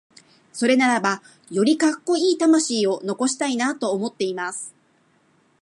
[0.51, 1.21] それならば、
[1.51, 4.73] よりカッコイイ魂を残したいなと思っています。